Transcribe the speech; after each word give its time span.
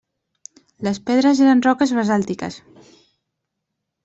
Les 0.87 0.99
pedres 1.09 1.41
eren 1.47 1.61
roques 1.67 1.93
basàltiques. 1.99 2.59